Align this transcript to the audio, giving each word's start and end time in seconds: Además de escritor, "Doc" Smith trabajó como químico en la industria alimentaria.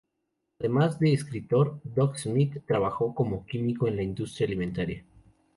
Además 0.57 0.97
de 0.99 1.13
escritor, 1.13 1.79
"Doc" 1.83 2.17
Smith 2.17 2.63
trabajó 2.65 3.13
como 3.13 3.45
químico 3.45 3.87
en 3.87 3.97
la 3.97 4.01
industria 4.01 4.47
alimentaria. 4.47 5.05